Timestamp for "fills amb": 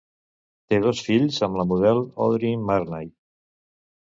1.09-1.59